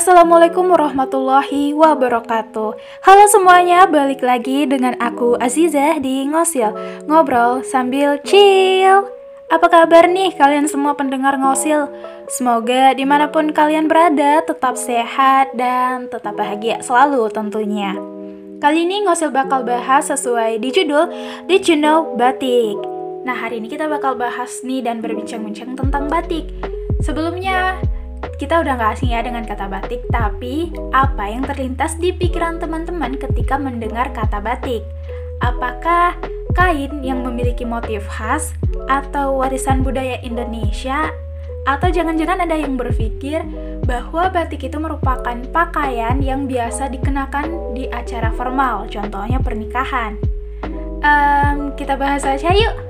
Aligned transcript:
Assalamualaikum 0.00 0.72
warahmatullahi 0.72 1.76
wabarakatuh. 1.76 2.72
Halo 3.04 3.24
semuanya, 3.28 3.84
balik 3.84 4.24
lagi 4.24 4.64
dengan 4.64 4.96
aku 4.96 5.36
Azizah 5.36 6.00
di 6.00 6.24
Ngosil. 6.24 6.72
Ngobrol 7.04 7.60
sambil 7.68 8.16
chill. 8.24 9.04
Apa 9.52 9.68
kabar 9.68 10.08
nih 10.08 10.32
kalian 10.40 10.72
semua 10.72 10.96
pendengar 10.96 11.36
Ngosil? 11.36 11.92
Semoga 12.32 12.96
di 12.96 13.04
mana 13.04 13.28
pun 13.28 13.52
kalian 13.52 13.92
berada 13.92 14.40
tetap 14.40 14.80
sehat 14.80 15.52
dan 15.52 16.08
tetap 16.08 16.32
bahagia 16.32 16.80
selalu 16.80 17.28
tentunya. 17.28 17.92
Kali 18.56 18.88
ini 18.88 19.04
Ngosil 19.04 19.28
bakal 19.28 19.68
bahas 19.68 20.08
sesuai 20.08 20.64
di 20.64 20.72
judul 20.72 21.12
Did 21.44 21.68
You 21.68 21.76
Know 21.76 22.16
Batik? 22.16 22.80
Nah 23.28 23.36
hari 23.36 23.60
ini 23.60 23.68
kita 23.68 23.84
bakal 23.84 24.16
bahas 24.16 24.64
nih 24.64 24.80
dan 24.80 25.04
berbincang-bincang 25.04 25.76
tentang 25.76 26.08
batik. 26.08 26.48
Sebelumnya 27.04 27.76
kita 28.40 28.60
udah 28.60 28.76
gak 28.80 28.96
asing 28.96 29.12
ya 29.12 29.20
dengan 29.20 29.44
kata 29.44 29.68
batik, 29.68 30.04
tapi 30.08 30.72
apa 30.96 31.24
yang 31.28 31.44
terlintas 31.44 31.96
di 32.00 32.12
pikiran 32.12 32.56
teman-teman 32.56 33.20
ketika 33.20 33.60
mendengar 33.60 34.12
kata 34.16 34.40
batik? 34.40 34.84
Apakah 35.40 36.16
kain 36.56 37.00
yang 37.00 37.24
memiliki 37.24 37.64
motif 37.64 38.04
khas 38.08 38.52
atau 38.88 39.40
warisan 39.40 39.80
budaya 39.80 40.20
Indonesia? 40.20 41.12
Atau 41.68 41.92
jangan-jangan 41.92 42.48
ada 42.48 42.56
yang 42.56 42.80
berpikir 42.80 43.44
bahwa 43.84 44.32
batik 44.32 44.64
itu 44.64 44.80
merupakan 44.80 45.36
pakaian 45.52 46.16
yang 46.24 46.48
biasa 46.48 46.88
dikenakan 46.88 47.76
di 47.76 47.84
acara 47.92 48.32
formal, 48.32 48.88
contohnya 48.88 49.36
pernikahan. 49.40 50.16
Um, 51.00 51.72
kita 51.76 51.96
bahas 52.00 52.24
aja 52.24 52.52
yuk! 52.52 52.89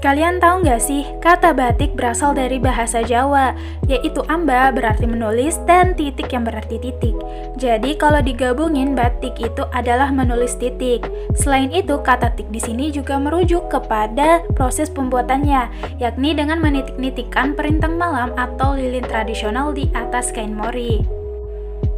Kalian 0.00 0.40
tahu 0.40 0.64
nggak 0.64 0.80
sih, 0.80 1.04
kata 1.20 1.52
batik 1.52 1.92
berasal 1.92 2.32
dari 2.32 2.56
bahasa 2.56 3.04
Jawa, 3.04 3.52
yaitu 3.84 4.24
amba 4.32 4.72
berarti 4.72 5.04
menulis 5.04 5.60
dan 5.68 5.92
titik 5.92 6.32
yang 6.32 6.48
berarti 6.48 6.80
titik. 6.80 7.12
Jadi 7.60 8.00
kalau 8.00 8.24
digabungin, 8.24 8.96
batik 8.96 9.36
itu 9.36 9.60
adalah 9.76 10.08
menulis 10.08 10.56
titik. 10.56 11.04
Selain 11.36 11.68
itu, 11.68 12.00
kata 12.00 12.32
tik 12.32 12.48
di 12.48 12.64
sini 12.64 12.88
juga 12.88 13.20
merujuk 13.20 13.68
kepada 13.68 14.40
proses 14.56 14.88
pembuatannya, 14.88 15.68
yakni 16.00 16.32
dengan 16.32 16.64
menitik-nitikkan 16.64 17.52
perintang 17.52 18.00
malam 18.00 18.32
atau 18.40 18.72
lilin 18.72 19.04
tradisional 19.04 19.76
di 19.76 19.84
atas 19.92 20.32
kain 20.32 20.56
mori. 20.56 21.19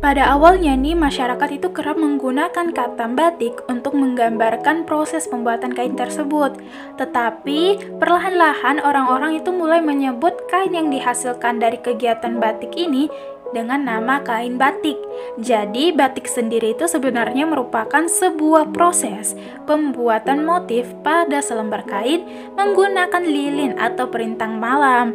Pada 0.03 0.35
awalnya 0.35 0.75
nih, 0.75 0.99
masyarakat 0.99 1.63
itu 1.63 1.71
kerap 1.71 1.95
menggunakan 1.95 2.75
kata 2.75 3.07
batik 3.15 3.63
untuk 3.71 3.95
menggambarkan 3.95 4.83
proses 4.83 5.31
pembuatan 5.31 5.71
kain 5.71 5.95
tersebut. 5.95 6.59
Tetapi, 6.99 7.95
perlahan-lahan 8.03 8.83
orang-orang 8.83 9.39
itu 9.39 9.55
mulai 9.55 9.79
menyebut 9.79 10.35
kain 10.51 10.75
yang 10.75 10.91
dihasilkan 10.91 11.63
dari 11.63 11.79
kegiatan 11.79 12.43
batik 12.43 12.75
ini 12.75 13.07
dengan 13.55 13.87
nama 13.87 14.19
kain 14.27 14.59
batik. 14.59 14.99
Jadi, 15.39 15.95
batik 15.95 16.27
sendiri 16.27 16.75
itu 16.75 16.91
sebenarnya 16.91 17.47
merupakan 17.47 18.03
sebuah 18.03 18.75
proses 18.75 19.39
pembuatan 19.71 20.43
motif 20.43 20.91
pada 21.07 21.39
selembar 21.39 21.87
kain 21.87 22.27
menggunakan 22.59 23.23
lilin 23.23 23.79
atau 23.79 24.11
perintang 24.11 24.59
malam. 24.59 25.15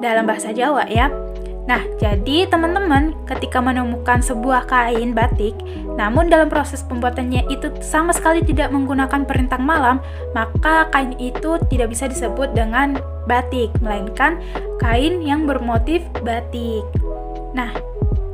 Dalam 0.00 0.24
bahasa 0.24 0.56
Jawa 0.56 0.88
ya. 0.88 1.12
Nah, 1.62 1.78
jadi 2.02 2.50
teman-teman 2.50 3.14
ketika 3.22 3.62
menemukan 3.62 4.18
sebuah 4.18 4.66
kain 4.66 5.14
batik, 5.14 5.54
namun 5.94 6.26
dalam 6.26 6.50
proses 6.50 6.82
pembuatannya 6.82 7.46
itu 7.46 7.70
sama 7.78 8.10
sekali 8.10 8.42
tidak 8.42 8.74
menggunakan 8.74 9.22
perintang 9.22 9.62
malam, 9.62 10.02
maka 10.34 10.90
kain 10.90 11.14
itu 11.22 11.62
tidak 11.70 11.94
bisa 11.94 12.10
disebut 12.10 12.50
dengan 12.50 12.98
batik, 13.30 13.70
melainkan 13.78 14.42
kain 14.82 15.22
yang 15.22 15.46
bermotif 15.46 16.02
batik. 16.26 16.82
Nah, 17.54 17.70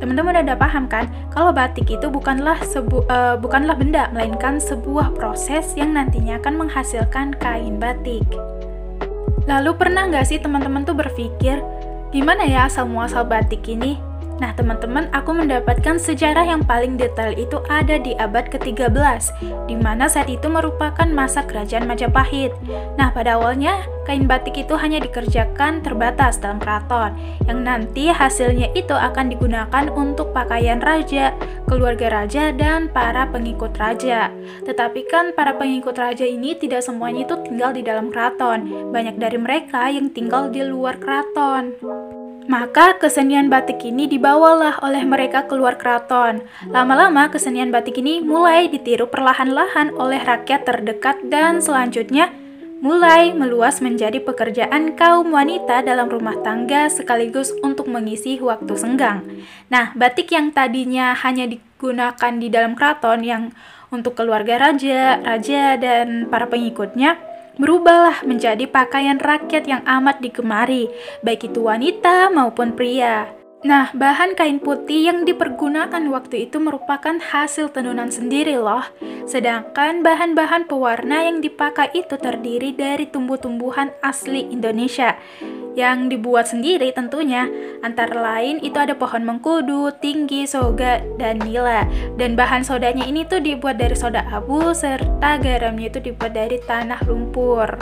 teman-teman 0.01 0.47
udah 0.49 0.57
paham 0.57 0.89
kan 0.89 1.11
kalau 1.35 1.53
batik 1.53 1.91
itu 1.91 2.09
bukanlah 2.09 2.57
sebu 2.65 3.05
uh, 3.13 3.37
bukanlah 3.37 3.77
benda, 3.77 4.09
melainkan 4.09 4.57
sebuah 4.57 5.13
proses 5.13 5.77
yang 5.77 5.93
nantinya 5.93 6.41
akan 6.41 6.65
menghasilkan 6.65 7.37
kain 7.37 7.77
batik. 7.77 8.25
Lalu 9.49 9.77
pernah 9.81 10.05
nggak 10.09 10.29
sih 10.29 10.41
teman-teman 10.41 10.85
tuh 10.85 10.93
berpikir 10.93 11.61
Gimana 12.09 12.49
ya 12.49 12.65
asal 12.65 12.89
muasal 12.89 13.29
batik 13.29 13.69
ini? 13.69 14.08
Nah, 14.39 14.55
teman-teman, 14.55 15.11
aku 15.11 15.35
mendapatkan 15.35 15.99
sejarah 15.99 16.47
yang 16.47 16.63
paling 16.63 16.95
detail 16.95 17.35
itu 17.35 17.59
ada 17.67 17.99
di 17.99 18.15
abad 18.15 18.47
ke-13, 18.47 19.35
di 19.67 19.75
mana 19.75 20.07
saat 20.07 20.31
itu 20.31 20.47
merupakan 20.47 21.07
masa 21.11 21.43
kerajaan 21.43 21.91
Majapahit. 21.91 22.55
Nah, 22.95 23.11
pada 23.11 23.35
awalnya, 23.35 23.83
kain 24.07 24.31
batik 24.31 24.63
itu 24.63 24.79
hanya 24.79 25.03
dikerjakan 25.03 25.83
terbatas 25.83 26.39
dalam 26.39 26.63
keraton, 26.63 27.19
yang 27.51 27.67
nanti 27.67 28.15
hasilnya 28.15 28.71
itu 28.79 28.95
akan 28.95 29.35
digunakan 29.35 29.91
untuk 29.91 30.31
pakaian 30.31 30.79
raja, 30.79 31.35
keluarga 31.67 32.23
raja, 32.23 32.55
dan 32.55 32.87
para 32.95 33.27
pengikut 33.27 33.75
raja. 33.75 34.31
Tetapi 34.63 35.11
kan 35.11 35.35
para 35.35 35.59
pengikut 35.59 35.99
raja 35.99 36.23
ini 36.23 36.55
tidak 36.55 36.87
semuanya 36.87 37.27
itu 37.27 37.35
tinggal 37.43 37.75
di 37.75 37.83
dalam 37.83 38.15
keraton, 38.15 38.91
banyak 38.95 39.19
dari 39.19 39.37
mereka 39.37 39.91
yang 39.91 40.15
tinggal 40.15 40.47
di 40.47 40.63
luar 40.63 40.95
keraton. 41.03 41.75
Maka 42.49 42.97
kesenian 42.97 43.53
batik 43.53 43.85
ini 43.85 44.09
dibawalah 44.09 44.81
oleh 44.81 45.05
mereka 45.05 45.45
keluar 45.45 45.77
keraton. 45.77 46.41
Lama-lama 46.73 47.29
kesenian 47.29 47.69
batik 47.69 48.01
ini 48.01 48.25
mulai 48.25 48.73
ditiru 48.73 49.05
perlahan-lahan 49.05 49.93
oleh 49.93 50.17
rakyat 50.25 50.65
terdekat 50.65 51.29
dan 51.29 51.61
selanjutnya 51.61 52.33
mulai 52.81 53.37
meluas 53.37 53.85
menjadi 53.85 54.25
pekerjaan 54.25 54.97
kaum 54.97 55.29
wanita 55.29 55.85
dalam 55.85 56.09
rumah 56.09 56.41
tangga 56.41 56.89
sekaligus 56.89 57.53
untuk 57.61 57.85
mengisi 57.85 58.41
waktu 58.41 58.73
senggang. 58.81 59.29
Nah, 59.69 59.93
batik 59.93 60.33
yang 60.33 60.49
tadinya 60.49 61.13
hanya 61.21 61.45
digunakan 61.53 62.33
di 62.33 62.49
dalam 62.49 62.73
keraton 62.73 63.29
yang 63.29 63.43
untuk 63.93 64.17
keluarga 64.17 64.57
raja, 64.57 65.21
raja 65.21 65.77
dan 65.77 66.33
para 66.33 66.49
pengikutnya 66.49 67.21
berubahlah 67.59 68.23
menjadi 68.25 68.65
pakaian 68.71 69.19
rakyat 69.19 69.67
yang 69.67 69.83
amat 69.85 70.23
digemari, 70.23 70.89
baik 71.21 71.51
itu 71.53 71.67
wanita 71.67 72.31
maupun 72.31 72.73
pria. 72.73 73.39
Nah, 73.67 73.91
bahan 73.91 74.39
kain 74.39 74.63
putih 74.63 75.11
yang 75.11 75.27
dipergunakan 75.27 76.07
waktu 76.15 76.47
itu 76.47 76.63
merupakan 76.63 77.19
hasil 77.19 77.75
tenunan 77.75 78.07
sendiri 78.07 78.55
loh. 78.55 78.87
Sedangkan 79.27 80.07
bahan-bahan 80.07 80.71
pewarna 80.71 81.27
yang 81.27 81.43
dipakai 81.43 81.91
itu 81.91 82.15
terdiri 82.15 82.71
dari 82.71 83.11
tumbuh-tumbuhan 83.11 83.91
asli 83.99 84.47
Indonesia 84.47 85.19
yang 85.79 86.11
dibuat 86.11 86.51
sendiri 86.51 86.91
tentunya. 86.91 87.47
Antara 87.87 88.19
lain 88.19 88.59
itu 88.59 88.75
ada 88.75 88.99
pohon 88.99 89.23
mengkudu, 89.23 89.95
tinggi, 90.03 90.43
soga, 90.51 90.99
dan 91.23 91.39
nila. 91.39 91.87
Dan 92.19 92.35
bahan 92.35 92.67
sodanya 92.67 93.07
ini 93.07 93.23
tuh 93.23 93.39
dibuat 93.39 93.79
dari 93.79 93.95
soda 93.95 94.27
abu 94.27 94.75
serta 94.75 95.39
garamnya 95.39 95.95
itu 95.95 96.03
dibuat 96.03 96.35
dari 96.35 96.59
tanah 96.67 96.99
lumpur. 97.07 97.79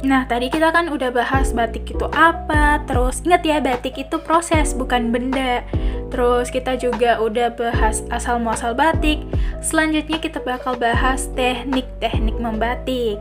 Nah, 0.00 0.24
tadi 0.24 0.48
kita 0.48 0.72
kan 0.72 0.88
udah 0.88 1.12
bahas 1.12 1.52
batik 1.52 1.92
itu 1.92 2.08
apa, 2.16 2.80
terus 2.88 3.20
ingat 3.20 3.44
ya 3.44 3.60
batik 3.60 4.00
itu 4.00 4.16
proses 4.16 4.72
bukan 4.72 5.12
benda. 5.12 5.60
Terus 6.08 6.48
kita 6.48 6.74
juga 6.74 7.20
udah 7.20 7.52
bahas 7.52 8.02
asal 8.08 8.40
muasal 8.40 8.72
batik. 8.72 9.20
Selanjutnya 9.60 10.16
kita 10.18 10.40
bakal 10.40 10.74
bahas 10.80 11.28
teknik-teknik 11.36 12.34
membatik. 12.40 13.20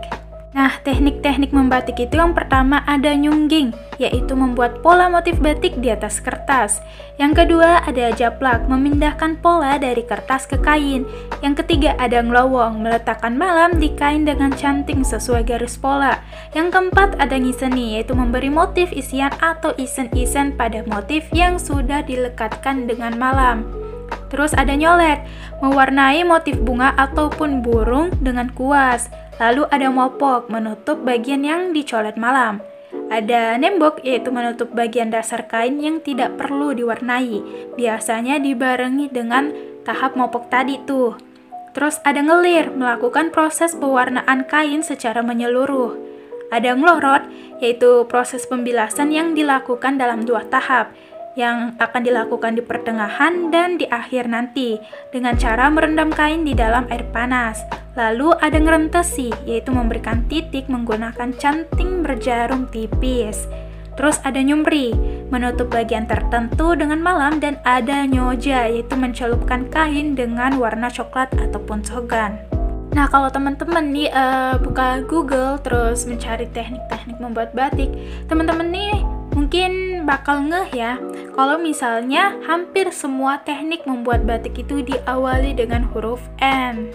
Nah, 0.49 0.81
teknik-teknik 0.81 1.53
membatik 1.53 2.01
itu 2.01 2.17
yang 2.17 2.33
pertama 2.33 2.81
ada 2.89 3.13
nyungging, 3.13 3.69
yaitu 4.01 4.33
membuat 4.33 4.81
pola 4.81 5.05
motif 5.05 5.37
batik 5.37 5.77
di 5.77 5.93
atas 5.93 6.17
kertas. 6.17 6.81
Yang 7.21 7.45
kedua 7.45 7.85
ada 7.85 8.09
japlak, 8.09 8.65
memindahkan 8.65 9.37
pola 9.45 9.77
dari 9.77 10.01
kertas 10.01 10.49
ke 10.49 10.57
kain. 10.57 11.05
Yang 11.45 11.61
ketiga 11.61 11.93
ada 12.01 12.25
ngelowong, 12.25 12.81
meletakkan 12.81 13.37
malam 13.37 13.77
di 13.77 13.93
kain 13.93 14.25
dengan 14.25 14.49
canting 14.49 15.05
sesuai 15.05 15.45
garis 15.45 15.77
pola. 15.77 16.17
Yang 16.57 16.73
keempat 16.73 17.21
ada 17.21 17.37
ngiseni, 17.37 18.01
yaitu 18.01 18.17
memberi 18.17 18.49
motif 18.49 18.89
isian 18.89 19.29
atau 19.37 19.77
isen-isen 19.77 20.57
pada 20.57 20.81
motif 20.89 21.29
yang 21.29 21.61
sudah 21.61 22.01
dilekatkan 22.01 22.89
dengan 22.89 23.13
malam. 23.21 23.69
Terus 24.33 24.57
ada 24.57 24.73
nyolet, 24.73 25.21
mewarnai 25.61 26.25
motif 26.25 26.57
bunga 26.57 26.97
ataupun 26.97 27.61
burung 27.61 28.09
dengan 28.17 28.49
kuas. 28.49 29.09
Lalu 29.39 29.63
ada 29.71 29.87
mopok, 29.87 30.51
menutup 30.51 30.99
bagian 31.07 31.47
yang 31.47 31.71
dicolet 31.71 32.19
malam. 32.19 32.59
Ada 33.07 33.55
nembok, 33.55 34.03
yaitu 34.03 34.29
menutup 34.29 34.75
bagian 34.75 35.09
dasar 35.09 35.47
kain 35.47 35.79
yang 35.79 36.03
tidak 36.03 36.35
perlu 36.35 36.75
diwarnai. 36.75 37.41
Biasanya 37.79 38.37
dibarengi 38.43 39.07
dengan 39.07 39.55
tahap 39.87 40.19
mopok 40.19 40.51
tadi 40.51 40.77
tuh. 40.83 41.15
Terus 41.71 42.03
ada 42.03 42.19
ngelir, 42.19 42.75
melakukan 42.75 43.31
proses 43.31 43.71
pewarnaan 43.79 44.43
kain 44.45 44.83
secara 44.83 45.23
menyeluruh. 45.23 45.95
Ada 46.51 46.75
ngelorot, 46.75 47.23
yaitu 47.63 48.09
proses 48.09 48.43
pembilasan 48.49 49.13
yang 49.13 49.37
dilakukan 49.37 50.01
dalam 50.01 50.25
dua 50.25 50.43
tahap, 50.49 50.91
yang 51.39 51.79
akan 51.79 52.03
dilakukan 52.03 52.59
di 52.59 52.63
pertengahan 52.67 53.47
dan 53.47 53.79
di 53.79 53.87
akhir 53.87 54.27
nanti 54.27 54.75
dengan 55.15 55.39
cara 55.39 55.71
merendam 55.71 56.11
kain 56.11 56.43
di 56.43 56.51
dalam 56.51 56.83
air 56.91 57.07
panas. 57.15 57.63
Lalu 57.95 58.35
ada 58.43 58.59
ngerentesi, 58.59 59.31
yaitu 59.47 59.71
memberikan 59.71 60.27
titik 60.27 60.67
menggunakan 60.67 61.31
canting 61.39 62.03
berjarum 62.03 62.67
tipis. 62.67 63.47
Terus 63.95 64.19
ada 64.27 64.39
nyumri. 64.43 64.91
menutup 65.29 65.69
bagian 65.69 66.09
tertentu 66.09 66.73
dengan 66.73 67.05
malam 67.05 67.37
dan 67.37 67.61
ada 67.61 68.01
nyoja 68.09 68.65
yaitu 68.65 68.97
mencelupkan 68.97 69.69
kain 69.69 70.17
dengan 70.17 70.57
warna 70.57 70.89
coklat 70.89 71.29
ataupun 71.37 71.85
sogan. 71.85 72.41
Nah, 72.97 73.05
kalau 73.05 73.29
teman-teman 73.29 73.93
nih 73.93 74.09
uh, 74.09 74.57
buka 74.57 75.05
Google 75.05 75.61
terus 75.61 76.09
mencari 76.09 76.49
teknik-teknik 76.49 77.21
membuat 77.21 77.53
batik, 77.53 77.93
teman-teman 78.25 78.73
nih 78.73 79.05
mungkin 79.33 80.03
bakal 80.05 80.45
ngeh 80.45 80.69
ya 80.73 80.93
kalau 81.33 81.55
misalnya 81.55 82.35
hampir 82.43 82.91
semua 82.91 83.39
teknik 83.45 83.87
membuat 83.87 84.27
batik 84.27 84.59
itu 84.59 84.83
diawali 84.83 85.55
dengan 85.55 85.87
huruf 85.87 86.19
N. 86.43 86.91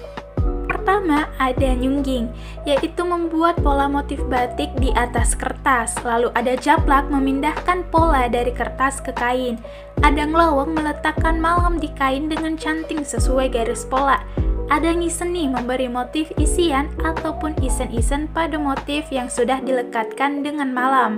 Pertama, 0.85 1.25
ada 1.41 1.73
nyungging, 1.73 2.29
yaitu 2.69 3.09
membuat 3.09 3.57
pola 3.65 3.89
motif 3.89 4.21
batik 4.29 4.69
di 4.77 4.93
atas 4.93 5.33
kertas. 5.33 5.97
Lalu 6.05 6.29
ada 6.37 6.61
japlak, 6.61 7.09
memindahkan 7.09 7.89
pola 7.89 8.29
dari 8.29 8.53
kertas 8.53 9.01
ke 9.01 9.17
kain. 9.17 9.57
Ada 10.05 10.29
ngelawang, 10.29 10.77
meletakkan 10.77 11.41
malam 11.41 11.81
di 11.81 11.89
kain 11.97 12.29
dengan 12.29 12.61
canting 12.61 13.01
sesuai 13.01 13.57
garis 13.57 13.89
pola. 13.89 14.21
Ada 14.69 14.93
ngiseni, 14.93 15.49
memberi 15.49 15.89
motif 15.89 16.29
isian 16.37 16.93
ataupun 17.01 17.57
isen-isen 17.65 18.29
pada 18.33 18.61
motif 18.61 19.09
yang 19.09 19.33
sudah 19.33 19.65
dilekatkan 19.65 20.45
dengan 20.45 20.69
malam. 20.69 21.17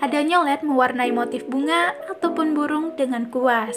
Ada 0.00 0.24
nyolet 0.24 0.64
mewarnai 0.64 1.12
motif 1.12 1.44
bunga 1.44 1.92
ataupun 2.08 2.56
burung 2.56 2.96
dengan 2.96 3.28
kuas. 3.28 3.76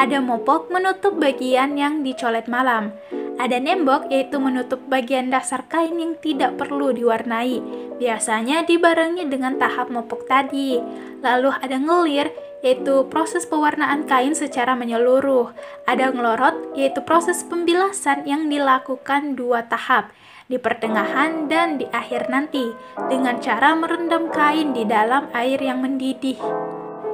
Ada 0.00 0.16
mopok 0.16 0.72
menutup 0.72 1.20
bagian 1.20 1.76
yang 1.76 2.00
dicolet 2.00 2.48
malam. 2.48 2.96
Ada 3.36 3.60
nembok 3.60 4.08
yaitu 4.08 4.40
menutup 4.40 4.80
bagian 4.88 5.28
dasar 5.28 5.68
kain 5.68 6.00
yang 6.00 6.16
tidak 6.24 6.56
perlu 6.56 6.96
diwarnai. 6.96 7.60
Biasanya 8.00 8.64
dibarengi 8.64 9.28
dengan 9.28 9.60
tahap 9.60 9.92
mopok 9.92 10.24
tadi. 10.24 10.80
Lalu 11.20 11.52
ada 11.52 11.76
ngelir 11.76 12.32
yaitu 12.64 13.04
proses 13.12 13.44
pewarnaan 13.44 14.08
kain 14.08 14.32
secara 14.32 14.72
menyeluruh. 14.72 15.52
Ada 15.84 16.16
ngelorot 16.16 16.80
yaitu 16.80 17.04
proses 17.04 17.44
pembilasan 17.44 18.24
yang 18.24 18.48
dilakukan 18.48 19.36
dua 19.36 19.68
tahap 19.68 20.16
di 20.48 20.56
pertengahan 20.56 21.44
dan 21.44 21.76
di 21.76 21.84
akhir 21.92 22.32
nanti 22.32 22.72
dengan 23.12 23.36
cara 23.36 23.76
merendam 23.76 24.32
kain 24.32 24.72
di 24.72 24.88
dalam 24.88 25.28
air 25.36 25.60
yang 25.60 25.84
mendidih. 25.84 26.40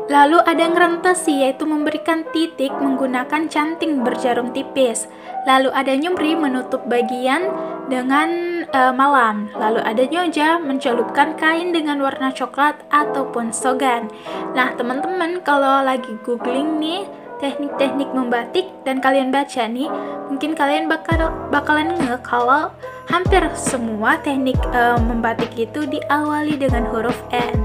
Lalu 0.04 0.36
ada 0.44 0.68
ngerentesi 0.68 1.42
yaitu 1.42 1.64
memberikan 1.64 2.28
titik 2.30 2.70
menggunakan 2.76 3.48
canting 3.48 4.04
berjarum 4.04 4.52
tipis. 4.52 5.08
Lalu 5.48 5.72
ada 5.74 5.96
nyumri 5.96 6.36
menutup 6.36 6.84
bagian 6.86 7.48
dengan 7.88 8.28
e, 8.68 8.80
malam. 8.92 9.48
Lalu 9.56 9.80
ada 9.80 10.04
nyoja 10.04 10.60
mencelupkan 10.60 11.40
kain 11.40 11.72
dengan 11.72 12.04
warna 12.04 12.36
coklat 12.36 12.84
ataupun 12.92 13.50
sogan. 13.50 14.12
Nah, 14.52 14.76
teman-teman 14.76 15.40
kalau 15.40 15.80
lagi 15.80 16.20
googling 16.20 16.78
nih 16.84 17.08
teknik-teknik 17.40 18.12
membatik 18.12 18.68
dan 18.84 19.00
kalian 19.00 19.32
baca 19.32 19.64
nih, 19.66 19.88
mungkin 20.28 20.52
kalian 20.52 20.86
bakal 20.86 21.32
bakalan 21.48 21.96
nge 21.96 22.20
kalau 22.20 22.70
hampir 23.08 23.44
semua 23.56 24.20
teknik 24.20 24.56
e, 24.72 24.82
membatik 25.02 25.52
itu 25.56 25.84
diawali 25.88 26.56
dengan 26.56 26.88
huruf 26.88 27.16
N. 27.32 27.64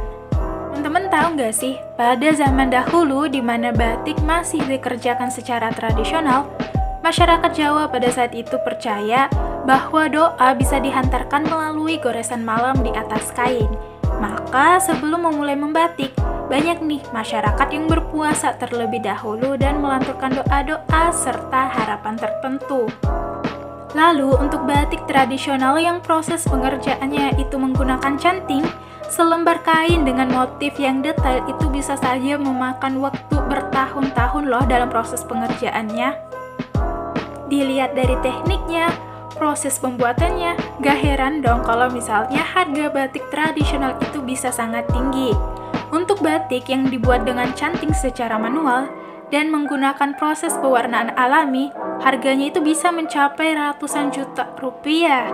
Teman-teman 0.79 1.11
tahu 1.11 1.27
nggak 1.35 1.53
sih, 1.55 1.75
pada 1.99 2.31
zaman 2.31 2.71
dahulu 2.71 3.27
di 3.27 3.43
mana 3.43 3.75
batik 3.75 4.15
masih 4.23 4.63
dikerjakan 4.63 5.27
secara 5.27 5.75
tradisional, 5.75 6.47
masyarakat 7.03 7.51
Jawa 7.51 7.91
pada 7.91 8.07
saat 8.07 8.31
itu 8.31 8.55
percaya 8.63 9.27
bahwa 9.67 10.07
doa 10.07 10.55
bisa 10.55 10.79
dihantarkan 10.79 11.45
melalui 11.51 11.99
goresan 11.99 12.47
malam 12.47 12.79
di 12.79 12.95
atas 12.95 13.29
kain. 13.35 13.67
Maka 14.23 14.79
sebelum 14.79 15.27
memulai 15.27 15.55
membatik, 15.55 16.11
banyak 16.47 16.79
nih 16.81 17.03
masyarakat 17.11 17.67
yang 17.69 17.85
berpuasa 17.85 18.57
terlebih 18.57 19.03
dahulu 19.03 19.59
dan 19.59 19.79
melanturkan 19.79 20.33
doa-doa 20.41 21.03
serta 21.11 21.69
harapan 21.75 22.15
tertentu. 22.17 22.87
Lalu 23.97 24.37
untuk 24.37 24.69
batik 24.69 25.05
tradisional 25.09 25.77
yang 25.81 25.97
proses 26.03 26.45
pengerjaannya 26.45 27.41
itu 27.41 27.57
menggunakan 27.57 28.15
canting, 28.21 28.61
Selembar 29.09 29.65
kain 29.65 30.05
dengan 30.05 30.29
motif 30.29 30.77
yang 30.77 31.01
detail 31.01 31.41
itu 31.49 31.65
bisa 31.73 31.97
saja 31.97 32.37
memakan 32.37 33.01
waktu 33.01 33.41
bertahun-tahun 33.49 34.45
loh 34.45 34.61
dalam 34.69 34.85
proses 34.85 35.25
pengerjaannya. 35.25 36.13
Dilihat 37.49 37.97
dari 37.97 38.13
tekniknya, 38.21 38.93
proses 39.33 39.81
pembuatannya, 39.81 40.53
gak 40.85 40.97
heran 41.01 41.41
dong 41.41 41.65
kalau 41.65 41.89
misalnya 41.89 42.45
harga 42.45 42.93
batik 42.93 43.25
tradisional 43.33 43.97
itu 43.97 44.21
bisa 44.21 44.53
sangat 44.53 44.85
tinggi. 44.93 45.33
Untuk 45.89 46.21
batik 46.21 46.69
yang 46.69 46.85
dibuat 46.93 47.25
dengan 47.25 47.49
canting 47.57 47.97
secara 47.97 48.37
manual 48.37 48.93
dan 49.29 49.53
menggunakan 49.53 50.17
proses 50.17 50.53
pewarnaan 50.57 51.13
alami, 51.13 51.69
harganya 52.01 52.49
itu 52.49 52.61
bisa 52.61 52.89
mencapai 52.89 53.53
ratusan 53.53 54.09
juta 54.09 54.49
rupiah. 54.57 55.29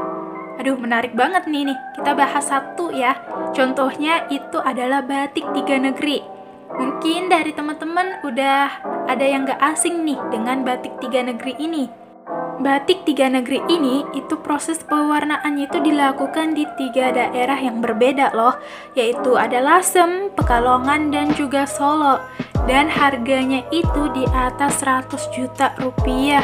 Aduh, 0.56 0.80
menarik 0.80 1.12
banget 1.12 1.48
nih 1.52 1.72
nih. 1.72 1.80
Kita 2.00 2.16
bahas 2.16 2.48
satu 2.48 2.92
ya. 2.96 3.20
Contohnya 3.52 4.24
itu 4.32 4.56
adalah 4.64 5.04
batik 5.04 5.44
tiga 5.52 5.76
negeri. 5.76 6.24
Mungkin 6.76 7.28
dari 7.28 7.52
teman-teman 7.52 8.24
udah 8.24 8.68
ada 9.08 9.26
yang 9.26 9.48
gak 9.48 9.60
asing 9.76 10.04
nih 10.04 10.20
dengan 10.32 10.64
batik 10.64 10.96
tiga 11.04 11.24
negeri 11.24 11.60
ini. 11.60 12.05
Batik 12.66 13.06
tiga 13.06 13.30
negeri 13.30 13.62
ini 13.70 14.02
itu 14.18 14.42
proses 14.42 14.82
pewarnaannya 14.90 15.70
itu 15.70 15.86
dilakukan 15.86 16.58
di 16.58 16.66
tiga 16.82 17.14
daerah 17.14 17.62
yang 17.62 17.78
berbeda 17.78 18.34
loh, 18.34 18.58
yaitu 18.98 19.38
ada 19.38 19.62
Lasem, 19.62 20.34
Pekalongan, 20.34 21.14
dan 21.14 21.30
juga 21.38 21.70
Solo. 21.70 22.26
Dan 22.66 22.90
harganya 22.90 23.62
itu 23.70 24.10
di 24.18 24.26
atas 24.34 24.82
100 24.82 25.14
juta 25.30 25.78
rupiah. 25.78 26.42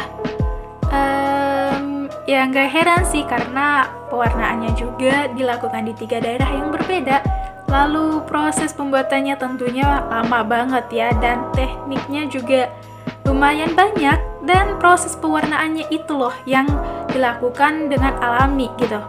Um, 0.93 2.05
ya 2.29 2.45
nggak 2.45 2.69
heran 2.69 3.01
sih 3.09 3.25
karena 3.25 3.89
Pewarnaannya 4.13 4.77
juga 4.77 5.25
dilakukan 5.33 5.89
di 5.89 5.97
tiga 5.97 6.21
daerah 6.21 6.53
yang 6.53 6.69
berbeda. 6.69 7.17
Lalu 7.65 8.21
proses 8.29 8.77
pembuatannya 8.77 9.41
tentunya 9.41 10.05
lama 10.05 10.45
banget 10.45 10.85
ya 10.93 11.09
dan 11.17 11.49
tekniknya 11.57 12.29
juga 12.29 12.69
lumayan 13.25 13.73
banyak 13.73 14.30
dan 14.45 14.77
proses 14.81 15.13
pewarnaannya 15.17 15.89
itu 15.93 16.13
loh 16.13 16.33
yang 16.49 16.65
dilakukan 17.13 17.89
dengan 17.89 18.17
alami 18.21 18.69
gitu. 18.81 19.01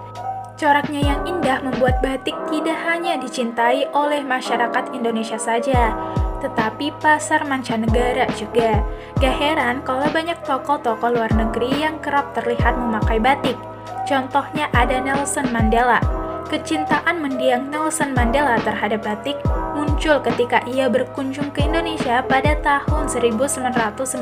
Coraknya 0.63 1.03
yang 1.03 1.21
indah 1.27 1.59
membuat 1.59 1.99
batik 2.05 2.39
tidak 2.47 2.79
hanya 2.87 3.19
dicintai 3.19 3.91
oleh 3.91 4.23
masyarakat 4.23 4.95
Indonesia 4.95 5.35
saja, 5.35 5.91
tetapi 6.39 6.95
pasar 7.03 7.43
mancanegara 7.43 8.31
juga. 8.39 8.79
Gak 9.19 9.35
heran 9.43 9.83
kalau 9.83 10.07
banyak 10.15 10.39
tokoh-tokoh 10.47 11.19
luar 11.19 11.35
negeri 11.35 11.83
yang 11.83 11.99
kerap 11.99 12.31
terlihat 12.39 12.79
memakai 12.79 13.19
batik. 13.19 13.59
Contohnya 14.07 14.71
ada 14.71 15.03
Nelson 15.03 15.51
Mandela. 15.51 16.22
Kecintaan 16.49 17.23
mendiang 17.23 17.71
Nelson 17.71 18.15
Mandela 18.17 18.59
terhadap 18.63 19.07
batik 19.07 19.39
muncul 19.77 20.19
ketika 20.23 20.63
ia 20.69 20.91
berkunjung 20.91 21.51
ke 21.55 21.67
Indonesia 21.67 22.23
pada 22.27 22.59
tahun 22.61 23.07
1990 23.11 24.13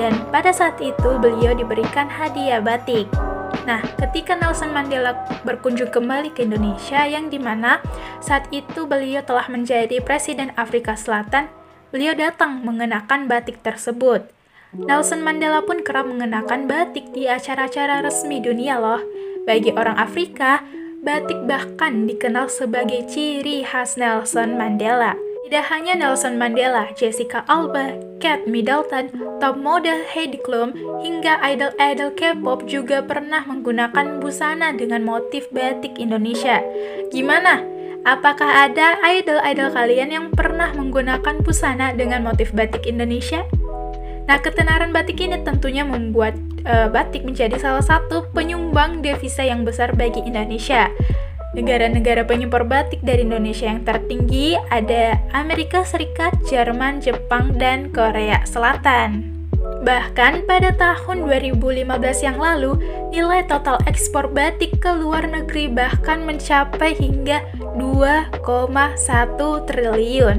dan 0.00 0.12
pada 0.32 0.50
saat 0.50 0.80
itu 0.80 1.10
beliau 1.20 1.52
diberikan 1.52 2.08
hadiah 2.08 2.62
batik. 2.62 3.10
Nah, 3.68 3.84
ketika 4.00 4.32
Nelson 4.34 4.72
Mandela 4.72 5.12
berkunjung 5.44 5.92
kembali 5.92 6.32
ke 6.32 6.48
Indonesia 6.48 7.04
yang 7.04 7.28
di 7.28 7.36
mana 7.36 7.84
saat 8.24 8.48
itu 8.48 8.88
beliau 8.88 9.20
telah 9.20 9.46
menjadi 9.52 10.00
Presiden 10.00 10.56
Afrika 10.56 10.96
Selatan, 10.96 11.52
beliau 11.92 12.16
datang 12.16 12.64
mengenakan 12.64 13.28
batik 13.28 13.60
tersebut. 13.60 14.24
Nelson 14.70 15.20
Mandela 15.20 15.66
pun 15.66 15.82
kerap 15.82 16.06
mengenakan 16.06 16.70
batik 16.70 17.10
di 17.10 17.26
acara-acara 17.26 18.06
resmi 18.06 18.38
dunia 18.38 18.78
loh. 18.78 19.02
Bagi 19.42 19.74
orang 19.74 19.98
Afrika, 19.98 20.62
batik 21.00 21.48
bahkan 21.48 22.04
dikenal 22.04 22.52
sebagai 22.52 23.08
ciri 23.08 23.64
khas 23.64 23.96
Nelson 23.96 24.60
Mandela. 24.60 25.16
Tidak 25.48 25.66
hanya 25.72 25.98
Nelson 25.98 26.38
Mandela, 26.38 26.92
Jessica 26.94 27.42
Alba, 27.50 27.98
Kate 28.22 28.46
Middleton, 28.46 29.10
top 29.42 29.58
model 29.58 30.06
Heidi 30.06 30.38
Klum, 30.46 30.70
hingga 31.02 31.42
idol-idol 31.42 32.14
K-pop 32.14 32.70
juga 32.70 33.02
pernah 33.02 33.42
menggunakan 33.42 34.22
busana 34.22 34.70
dengan 34.70 35.02
motif 35.02 35.50
batik 35.50 35.98
Indonesia. 35.98 36.62
Gimana? 37.10 37.66
Apakah 38.06 38.70
ada 38.70 38.96
idol-idol 39.02 39.74
kalian 39.74 40.10
yang 40.14 40.26
pernah 40.30 40.70
menggunakan 40.72 41.42
busana 41.42 41.92
dengan 41.98 42.22
motif 42.22 42.54
batik 42.54 42.86
Indonesia? 42.86 43.42
Nah, 44.30 44.38
ketenaran 44.38 44.94
batik 44.94 45.18
ini 45.18 45.42
tentunya 45.42 45.82
membuat 45.82 46.38
e, 46.62 46.74
batik 46.92 47.24
menjadi 47.24 47.56
salah 47.56 47.84
satu 47.84 48.28
penyumbang 48.32 49.00
devisa 49.00 49.44
yang 49.44 49.64
besar 49.64 49.92
bagi 49.96 50.24
Indonesia. 50.24 50.88
Negara-negara 51.50 52.22
penyimpor 52.22 52.62
batik 52.62 53.02
dari 53.02 53.26
Indonesia 53.26 53.66
yang 53.66 53.82
tertinggi 53.82 54.54
ada 54.70 55.18
Amerika 55.34 55.82
Serikat, 55.82 56.38
Jerman, 56.46 57.02
Jepang, 57.02 57.58
dan 57.58 57.90
Korea 57.90 58.46
Selatan. 58.46 59.40
Bahkan 59.80 60.44
pada 60.44 60.70
tahun 60.76 61.24
2015 61.24 62.20
yang 62.20 62.36
lalu, 62.36 62.76
nilai 63.10 63.42
total 63.48 63.80
ekspor 63.88 64.28
batik 64.28 64.76
ke 64.78 64.92
luar 64.92 65.24
negeri 65.24 65.72
bahkan 65.72 66.20
mencapai 66.22 66.94
hingga 66.94 67.40
2,1 67.74 68.36
triliun. 69.66 70.38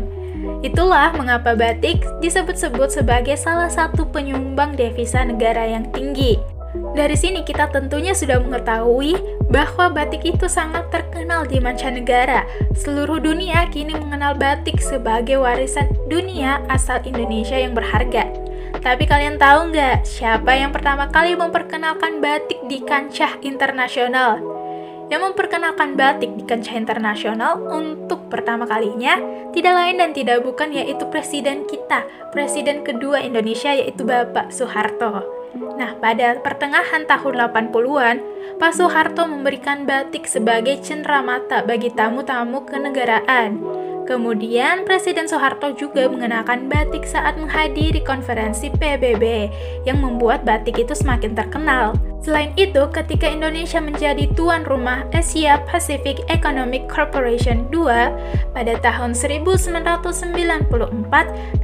Itulah 0.61 1.09
mengapa 1.17 1.57
batik 1.57 2.05
disebut-sebut 2.21 2.93
sebagai 2.93 3.33
salah 3.33 3.69
satu 3.69 4.05
penyumbang 4.05 4.77
devisa 4.77 5.25
negara 5.25 5.65
yang 5.65 5.89
tinggi. 5.89 6.37
Dari 6.93 7.17
sini 7.17 7.41
kita 7.41 7.67
tentunya 7.73 8.13
sudah 8.13 8.37
mengetahui 8.39 9.17
bahwa 9.49 9.89
batik 9.89 10.21
itu 10.23 10.45
sangat 10.45 10.87
terkenal 10.93 11.49
di 11.49 11.57
mancanegara. 11.57 12.45
Seluruh 12.77 13.17
dunia 13.17 13.67
kini 13.73 13.97
mengenal 13.97 14.37
batik 14.37 14.77
sebagai 14.79 15.41
warisan 15.41 15.89
dunia 16.07 16.61
asal 16.69 17.01
Indonesia 17.03 17.57
yang 17.57 17.73
berharga. 17.73 18.29
Tapi 18.85 19.03
kalian 19.09 19.41
tahu 19.41 19.73
nggak 19.73 20.05
siapa 20.07 20.55
yang 20.55 20.69
pertama 20.69 21.09
kali 21.09 21.35
memperkenalkan 21.35 22.21
batik 22.21 22.61
di 22.69 22.79
kancah 22.85 23.35
internasional? 23.43 24.60
Yang 25.11 25.21
memperkenalkan 25.27 25.99
batik 25.99 26.31
di 26.39 26.47
kancah 26.47 26.79
internasional 26.79 27.59
untuk 27.59 28.31
pertama 28.31 28.63
kalinya 28.63 29.19
tidak 29.51 29.75
lain 29.75 29.99
dan 29.99 30.15
tidak 30.15 30.39
bukan 30.39 30.71
yaitu 30.71 31.03
presiden 31.11 31.67
kita, 31.67 32.07
presiden 32.31 32.79
kedua 32.87 33.19
Indonesia 33.19 33.75
yaitu 33.75 34.07
Bapak 34.07 34.55
Soeharto. 34.55 35.27
Nah, 35.75 35.99
pada 35.99 36.39
pertengahan 36.39 37.03
tahun 37.03 37.51
80-an, 37.51 38.23
Pak 38.55 38.71
Soeharto 38.71 39.27
memberikan 39.27 39.83
batik 39.83 40.31
sebagai 40.31 40.79
cenderamata 40.79 41.59
bagi 41.59 41.91
tamu-tamu 41.91 42.63
kenegaraan. 42.63 43.59
Kemudian, 44.09 44.83
Presiden 44.83 45.29
Soeharto 45.29 45.71
juga 45.77 46.09
mengenakan 46.09 46.65
batik 46.65 47.05
saat 47.05 47.37
menghadiri 47.37 48.01
konferensi 48.01 48.73
PBB 48.73 49.47
yang 49.85 50.01
membuat 50.01 50.41
batik 50.41 50.81
itu 50.81 50.97
semakin 50.97 51.37
terkenal. 51.37 51.93
Selain 52.21 52.53
itu, 52.53 52.85
ketika 52.93 53.25
Indonesia 53.25 53.81
menjadi 53.81 54.29
tuan 54.37 54.61
rumah 54.61 55.09
Asia 55.09 55.57
Pacific 55.65 56.21
Economic 56.29 56.85
Corporation 56.85 57.65
II 57.73 57.89
pada 58.53 58.73
tahun 58.81 59.17
1994, 59.17 60.05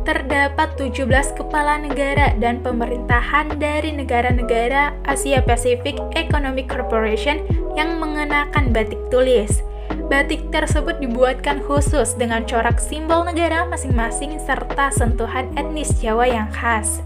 terdapat 0.02 0.70
17 0.82 1.38
kepala 1.38 1.78
negara 1.78 2.34
dan 2.42 2.66
pemerintahan 2.66 3.54
dari 3.62 3.94
negara-negara 3.94 4.98
Asia 5.06 5.46
Pacific 5.46 5.98
Economic 6.18 6.66
Corporation 6.66 7.42
yang 7.78 8.02
mengenakan 8.02 8.74
batik 8.74 8.98
tulis. 9.14 9.62
Batik 10.08 10.56
tersebut 10.56 11.04
dibuatkan 11.04 11.60
khusus 11.68 12.16
dengan 12.16 12.48
corak 12.48 12.80
simbol 12.80 13.28
negara 13.28 13.68
masing-masing 13.68 14.40
serta 14.40 14.88
sentuhan 14.88 15.52
etnis 15.60 15.92
Jawa 16.00 16.24
yang 16.24 16.48
khas. 16.48 17.04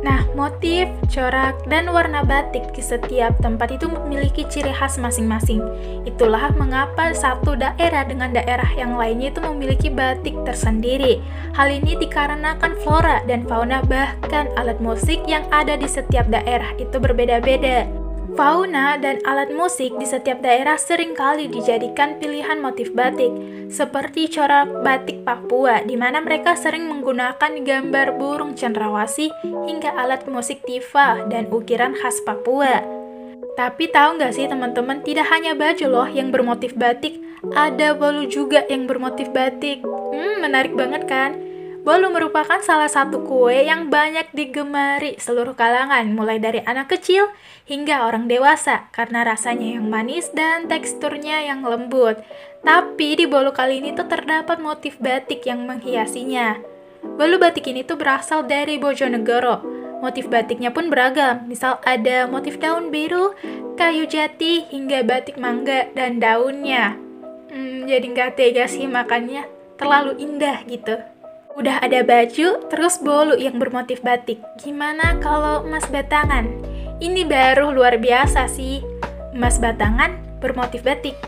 Nah, 0.00 0.24
motif, 0.32 0.88
corak, 1.12 1.60
dan 1.68 1.92
warna 1.92 2.24
batik 2.24 2.72
di 2.72 2.80
setiap 2.80 3.36
tempat 3.44 3.76
itu 3.76 3.84
memiliki 3.84 4.48
ciri 4.48 4.72
khas 4.72 4.96
masing-masing. 4.96 5.60
Itulah 6.08 6.56
mengapa 6.56 7.12
satu 7.12 7.52
daerah 7.52 8.08
dengan 8.08 8.32
daerah 8.32 8.72
yang 8.72 8.96
lainnya 8.96 9.28
itu 9.28 9.44
memiliki 9.44 9.92
batik 9.92 10.32
tersendiri. 10.48 11.20
Hal 11.52 11.68
ini 11.68 12.00
dikarenakan 12.00 12.80
flora 12.80 13.20
dan 13.28 13.44
fauna 13.44 13.84
bahkan 13.84 14.48
alat 14.56 14.80
musik 14.80 15.20
yang 15.28 15.44
ada 15.52 15.76
di 15.76 15.84
setiap 15.84 16.32
daerah 16.32 16.72
itu 16.80 16.96
berbeda-beda. 16.96 17.99
Fauna 18.40 18.96
dan 18.96 19.20
alat 19.28 19.52
musik 19.52 20.00
di 20.00 20.08
setiap 20.08 20.40
daerah 20.40 20.80
sering 20.80 21.12
kali 21.12 21.44
dijadikan 21.44 22.16
pilihan 22.16 22.56
motif 22.56 22.88
batik, 22.96 23.28
seperti 23.68 24.32
corak 24.32 24.80
batik 24.80 25.28
Papua, 25.28 25.84
di 25.84 25.92
mana 25.92 26.24
mereka 26.24 26.56
sering 26.56 26.88
menggunakan 26.88 27.60
gambar 27.60 28.16
burung 28.16 28.56
cendrawasih 28.56 29.28
hingga 29.44 29.92
alat 29.92 30.24
musik 30.24 30.64
tifa 30.64 31.20
dan 31.28 31.52
ukiran 31.52 31.92
khas 31.92 32.16
Papua. 32.24 32.80
Tapi 33.60 33.92
tahu 33.92 34.16
nggak 34.16 34.32
sih 34.32 34.48
teman-teman, 34.48 35.04
tidak 35.04 35.28
hanya 35.28 35.52
baju 35.52 35.84
loh 35.92 36.08
yang 36.08 36.32
bermotif 36.32 36.72
batik, 36.72 37.20
ada 37.52 37.92
bolu 37.92 38.24
juga 38.24 38.64
yang 38.72 38.88
bermotif 38.88 39.28
batik. 39.36 39.84
Hmm, 39.84 40.40
menarik 40.40 40.72
banget 40.72 41.04
kan? 41.04 41.49
Bolu 41.80 42.12
merupakan 42.12 42.60
salah 42.60 42.92
satu 42.92 43.24
kue 43.24 43.64
yang 43.64 43.88
banyak 43.88 44.28
digemari 44.36 45.16
seluruh 45.16 45.56
kalangan, 45.56 46.04
mulai 46.12 46.36
dari 46.36 46.60
anak 46.68 46.92
kecil 46.92 47.32
hingga 47.64 48.04
orang 48.04 48.28
dewasa, 48.28 48.92
karena 48.92 49.24
rasanya 49.24 49.80
yang 49.80 49.88
manis 49.88 50.28
dan 50.36 50.68
teksturnya 50.68 51.40
yang 51.40 51.64
lembut. 51.64 52.20
Tapi 52.60 53.16
di 53.16 53.24
bolu 53.24 53.56
kali 53.56 53.80
ini 53.80 53.96
tuh 53.96 54.04
terdapat 54.04 54.60
motif 54.60 55.00
batik 55.00 55.48
yang 55.48 55.64
menghiasinya. 55.64 56.60
Bolu 57.00 57.40
batik 57.40 57.64
ini 57.64 57.80
tuh 57.80 57.96
berasal 57.96 58.44
dari 58.44 58.76
Bojonegoro. 58.76 59.64
Motif 60.04 60.28
batiknya 60.28 60.72
pun 60.72 60.92
beragam, 60.92 61.48
misal 61.48 61.80
ada 61.88 62.28
motif 62.28 62.60
daun 62.60 62.92
biru, 62.92 63.32
kayu 63.80 64.04
jati, 64.04 64.68
hingga 64.68 65.00
batik 65.00 65.40
mangga 65.40 65.88
dan 65.96 66.20
daunnya. 66.20 66.96
Hmm, 67.48 67.88
jadi 67.88 68.04
nggak 68.04 68.36
tega 68.36 68.68
sih 68.68 68.84
makannya, 68.84 69.48
terlalu 69.80 70.20
indah 70.20 70.60
gitu. 70.68 71.00
Udah 71.58 71.82
ada 71.82 72.06
baju, 72.06 72.62
terus 72.70 73.02
bolu 73.02 73.34
yang 73.34 73.58
bermotif 73.58 73.98
batik. 74.06 74.38
Gimana 74.62 75.18
kalau 75.18 75.66
emas 75.66 75.82
batangan? 75.90 76.46
Ini 77.02 77.26
baru 77.26 77.74
luar 77.74 77.98
biasa 77.98 78.46
sih. 78.46 78.86
Emas 79.34 79.58
batangan 79.58 80.14
bermotif 80.38 80.86
batik. 80.86 81.18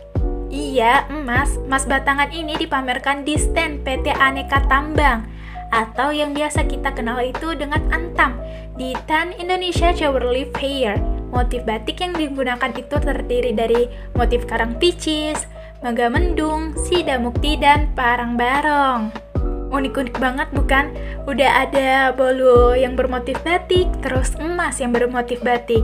Iya, 0.47 1.11
emas. 1.11 1.59
Emas 1.67 1.91
batangan 1.91 2.31
ini 2.31 2.55
dipamerkan 2.55 3.27
di 3.27 3.35
stand 3.35 3.83
PT 3.83 4.15
Aneka 4.15 4.63
Tambang 4.71 5.27
atau 5.75 6.15
yang 6.15 6.37
biasa 6.37 6.71
kita 6.71 6.95
kenal 6.95 7.19
itu 7.25 7.57
dengan 7.59 7.83
Antam 7.91 8.39
di 8.79 8.95
Tan 9.11 9.35
Indonesia 9.35 9.91
Jewelry 9.91 10.47
Fair. 10.55 11.03
Motif 11.35 11.67
batik 11.67 11.99
yang 11.99 12.15
digunakan 12.15 12.71
itu 12.77 12.95
terdiri 13.01 13.57
dari 13.57 13.89
motif 14.15 14.47
karang 14.47 14.77
picis, 14.79 15.49
mangga 15.81 16.13
mendung, 16.13 16.77
sida 16.77 17.17
mukti, 17.17 17.57
dan 17.57 17.91
parang 17.97 18.37
barong 18.37 19.32
unik-unik 19.73 20.21
banget 20.21 20.49
bukan? 20.53 20.93
Udah 21.25 21.67
ada 21.67 22.13
bolu 22.13 22.77
yang 22.77 22.95
bermotif 22.95 23.41
batik, 23.41 23.89
terus 24.05 24.37
emas 24.37 24.79
yang 24.79 24.93
bermotif 24.93 25.41
batik. 25.41 25.83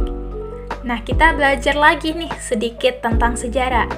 Nah, 0.85 1.00
kita 1.02 1.35
belajar 1.35 1.75
lagi 1.75 2.12
nih 2.14 2.30
sedikit 2.38 3.00
tentang 3.00 3.35
sejarah. 3.35 3.88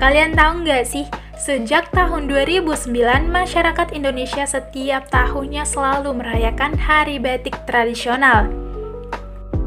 Kalian 0.00 0.32
tahu 0.32 0.64
nggak 0.64 0.88
sih, 0.88 1.04
sejak 1.36 1.92
tahun 1.92 2.24
2009, 2.24 2.88
masyarakat 3.28 3.88
Indonesia 3.92 4.48
setiap 4.48 5.12
tahunnya 5.12 5.68
selalu 5.68 6.16
merayakan 6.16 6.72
Hari 6.78 7.20
Batik 7.20 7.52
Tradisional. 7.68 8.48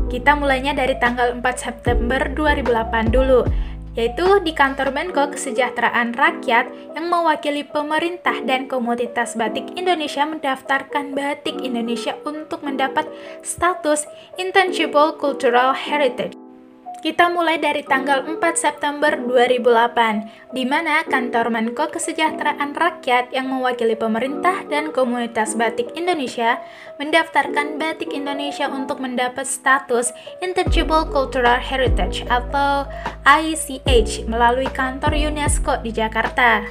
Kita 0.09 0.33
mulainya 0.37 0.73
dari 0.73 0.97
tanggal 0.97 1.37
4 1.37 1.41
September 1.57 2.21
2008 2.33 3.13
dulu 3.13 3.45
yaitu 3.93 4.25
di 4.41 4.51
kantor 4.51 4.91
Menko 4.91 5.29
Kesejahteraan 5.31 6.17
Rakyat 6.17 6.97
yang 6.97 7.05
mewakili 7.07 7.63
pemerintah 7.65 8.41
dan 8.45 8.65
komunitas 8.65 9.37
batik 9.37 9.73
Indonesia 9.77 10.25
mendaftarkan 10.25 11.13
batik 11.13 11.61
Indonesia 11.61 12.17
untuk 12.25 12.65
mendapat 12.65 13.05
status 13.45 14.09
Intangible 14.41 15.15
Cultural 15.17 15.77
Heritage. 15.77 16.42
Kita 17.03 17.27
mulai 17.27 17.59
dari 17.59 17.83
tanggal 17.83 18.23
4 18.23 18.39
September 18.55 19.11
2008, 19.19 20.55
di 20.55 20.63
mana 20.63 21.03
kantor 21.03 21.51
Menko 21.51 21.91
Kesejahteraan 21.91 22.71
Rakyat 22.71 23.27
yang 23.35 23.51
mewakili 23.51 23.99
pemerintah 23.99 24.63
dan 24.71 24.95
komunitas 24.95 25.51
batik 25.59 25.91
Indonesia 25.99 26.63
mendaftarkan 27.03 27.75
batik 27.75 28.15
Indonesia 28.15 28.71
untuk 28.71 29.03
mendapat 29.03 29.43
status 29.43 30.15
Intangible 30.39 31.03
Cultural 31.11 31.59
Heritage 31.59 32.23
atau 32.31 32.87
ICH 33.27 34.23
melalui 34.31 34.71
kantor 34.71 35.11
UNESCO 35.11 35.83
di 35.83 35.91
Jakarta. 35.91 36.63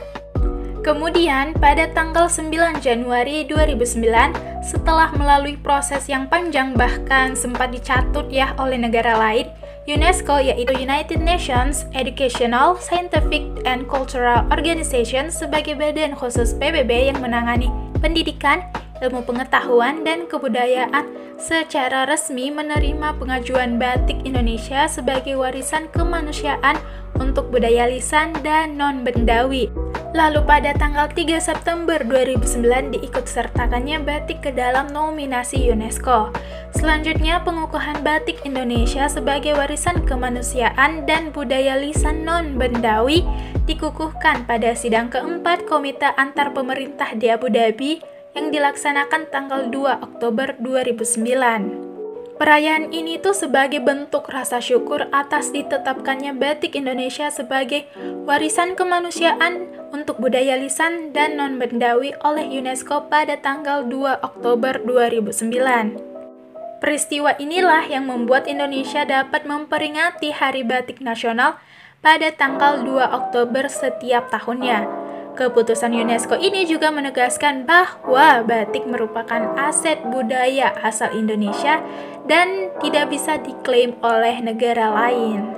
Kemudian, 0.80 1.52
pada 1.60 1.92
tanggal 1.92 2.32
9 2.32 2.80
Januari 2.80 3.44
2009, 3.44 4.64
setelah 4.64 5.12
melalui 5.12 5.60
proses 5.60 6.08
yang 6.08 6.24
panjang 6.24 6.72
bahkan 6.72 7.36
sempat 7.36 7.68
dicatut 7.68 8.32
ya 8.32 8.56
oleh 8.56 8.80
negara 8.80 9.14
lain, 9.14 9.46
UNESCO 9.82 10.38
yaitu 10.38 10.70
United 10.78 11.18
Nations 11.18 11.90
Educational, 11.90 12.78
Scientific, 12.78 13.42
and 13.66 13.90
Cultural 13.90 14.46
Organization 14.54 15.26
sebagai 15.26 15.74
badan 15.74 16.14
khusus 16.14 16.54
PBB 16.54 17.10
yang 17.10 17.18
menangani 17.18 17.66
pendidikan, 17.98 18.62
ilmu 19.02 19.26
pengetahuan, 19.26 20.06
dan 20.06 20.30
kebudayaan 20.30 21.10
secara 21.34 22.06
resmi 22.06 22.54
menerima 22.54 23.18
pengajuan 23.18 23.74
batik 23.74 24.22
Indonesia 24.22 24.86
sebagai 24.86 25.34
warisan 25.34 25.90
kemanusiaan 25.90 26.78
untuk 27.18 27.50
budaya 27.50 27.90
lisan 27.90 28.30
dan 28.46 28.78
non-bendawi. 28.78 29.91
Lalu 30.12 30.44
pada 30.44 30.76
tanggal 30.76 31.08
3 31.08 31.40
September 31.40 31.96
2009 32.04 32.92
diikut 32.92 33.24
sertakannya 33.24 33.96
batik 34.04 34.44
ke 34.44 34.52
dalam 34.52 34.92
nominasi 34.92 35.72
UNESCO. 35.72 36.28
Selanjutnya 36.76 37.40
pengukuhan 37.40 38.04
batik 38.04 38.44
Indonesia 38.44 39.08
sebagai 39.08 39.56
warisan 39.56 40.04
kemanusiaan 40.04 41.08
dan 41.08 41.32
budaya 41.32 41.80
lisan 41.80 42.28
non-bendawi 42.28 43.24
dikukuhkan 43.64 44.44
pada 44.44 44.76
sidang 44.76 45.08
keempat 45.08 45.64
Komite 45.64 46.12
Antar 46.20 46.52
Pemerintah 46.52 47.16
di 47.16 47.32
Abu 47.32 47.48
Dhabi 47.48 48.04
yang 48.36 48.52
dilaksanakan 48.52 49.32
tanggal 49.32 49.72
2 49.72 49.96
Oktober 50.04 50.60
2009. 50.60 51.91
Perayaan 52.42 52.90
ini 52.90 53.22
tuh 53.22 53.38
sebagai 53.38 53.78
bentuk 53.78 54.26
rasa 54.26 54.58
syukur 54.58 55.06
atas 55.14 55.54
ditetapkannya 55.54 56.34
batik 56.34 56.74
Indonesia 56.74 57.30
sebagai 57.30 57.86
warisan 58.26 58.74
kemanusiaan 58.74 59.70
untuk 59.94 60.18
budaya 60.18 60.58
lisan 60.58 61.14
dan 61.14 61.38
non-bendawi 61.38 62.18
oleh 62.18 62.42
UNESCO 62.50 63.06
pada 63.06 63.38
tanggal 63.38 63.86
2 63.86 64.26
Oktober 64.26 64.82
2009. 64.82 66.82
Peristiwa 66.82 67.38
inilah 67.38 67.86
yang 67.86 68.10
membuat 68.10 68.50
Indonesia 68.50 69.06
dapat 69.06 69.46
memperingati 69.46 70.34
Hari 70.34 70.66
Batik 70.66 70.98
Nasional 70.98 71.62
pada 72.02 72.34
tanggal 72.34 72.82
2 72.82 73.22
Oktober 73.22 73.70
setiap 73.70 74.34
tahunnya 74.34 75.01
Keputusan 75.32 75.96
UNESCO 75.96 76.36
ini 76.36 76.68
juga 76.68 76.92
menegaskan 76.92 77.64
bahwa 77.64 78.44
batik 78.44 78.84
merupakan 78.84 79.56
aset 79.56 79.96
budaya 80.04 80.76
asal 80.84 81.08
Indonesia 81.16 81.80
dan 82.28 82.68
tidak 82.84 83.08
bisa 83.08 83.40
diklaim 83.40 83.96
oleh 84.04 84.44
negara 84.44 84.92
lain. 84.92 85.56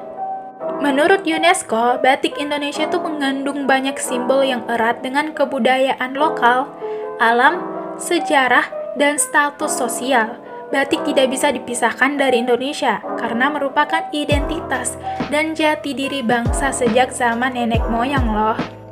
Menurut 0.79 1.27
UNESCO, 1.27 1.99
batik 1.99 2.39
Indonesia 2.39 2.87
itu 2.87 3.03
mengandung 3.03 3.67
banyak 3.67 3.99
simbol 3.99 4.47
yang 4.47 4.63
erat 4.71 5.03
dengan 5.03 5.35
kebudayaan 5.35 6.15
lokal, 6.15 6.71
alam, 7.19 7.59
sejarah, 7.99 8.71
dan 8.95 9.19
status 9.19 9.75
sosial. 9.75 10.39
Batik 10.71 11.03
tidak 11.03 11.35
bisa 11.35 11.51
dipisahkan 11.51 12.15
dari 12.15 12.47
Indonesia 12.47 13.03
karena 13.19 13.51
merupakan 13.51 14.07
identitas 14.15 14.95
dan 15.35 15.55
jati 15.55 15.95
diri 15.99 16.23
bangsa 16.23 16.71
sejak 16.71 17.11
zaman 17.11 17.59
nenek 17.59 17.83
moyang 17.91 18.27
loh. 18.31 18.84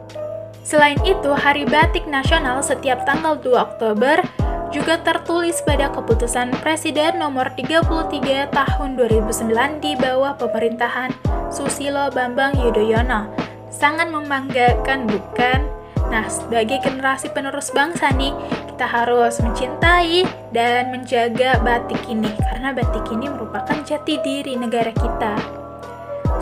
Selain 0.73 0.97
itu, 1.05 1.29
Hari 1.37 1.69
Batik 1.69 2.09
Nasional 2.09 2.65
setiap 2.65 3.05
tanggal 3.05 3.37
2 3.37 3.61
Oktober 3.61 4.25
juga 4.73 4.97
tertulis 5.05 5.61
pada 5.69 5.93
keputusan 5.93 6.49
Presiden 6.65 7.21
nomor 7.21 7.53
33 7.53 8.49
tahun 8.49 8.97
2009 8.97 9.85
di 9.85 9.93
bawah 10.01 10.33
pemerintahan 10.41 11.13
Susilo 11.53 12.09
Bambang 12.09 12.57
Yudhoyono. 12.57 13.29
Sangat 13.69 14.09
membanggakan 14.09 15.13
bukan? 15.13 15.69
Nah, 16.09 16.25
sebagai 16.33 16.81
generasi 16.81 17.29
penerus 17.29 17.69
bangsa 17.69 18.09
nih, 18.17 18.33
kita 18.73 18.89
harus 18.89 19.45
mencintai 19.45 20.25
dan 20.57 20.89
menjaga 20.89 21.61
batik 21.61 22.01
ini 22.09 22.33
karena 22.49 22.73
batik 22.73 23.13
ini 23.13 23.29
merupakan 23.29 23.77
jati 23.85 24.17
diri 24.25 24.57
negara 24.57 24.89
kita. 24.97 25.62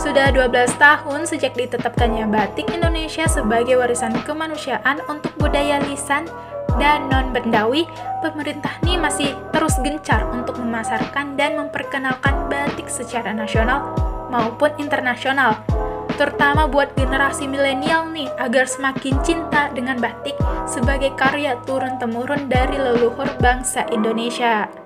Sudah 0.00 0.32
12 0.32 0.80
tahun 0.80 1.28
sejak 1.28 1.60
ditetapkannya 1.60 2.24
batik 2.32 2.72
Indonesia 2.72 3.28
sebagai 3.28 3.76
warisan 3.76 4.16
kemanusiaan 4.24 4.96
untuk 5.12 5.28
budaya 5.36 5.76
lisan 5.84 6.24
dan 6.80 7.04
non-bendawi, 7.12 7.84
pemerintah 8.24 8.80
ini 8.88 8.96
masih 8.96 9.36
terus 9.52 9.76
gencar 9.84 10.24
untuk 10.32 10.56
memasarkan 10.56 11.36
dan 11.36 11.60
memperkenalkan 11.60 12.48
batik 12.48 12.88
secara 12.88 13.36
nasional 13.36 13.92
maupun 14.32 14.72
internasional. 14.80 15.60
Terutama 16.16 16.64
buat 16.64 16.96
generasi 16.96 17.44
milenial 17.44 18.08
nih, 18.08 18.32
agar 18.40 18.64
semakin 18.64 19.20
cinta 19.20 19.68
dengan 19.76 20.00
batik 20.00 20.40
sebagai 20.64 21.12
karya 21.12 21.60
turun-temurun 21.68 22.48
dari 22.48 22.80
leluhur 22.80 23.28
bangsa 23.36 23.84
Indonesia. 23.92 24.79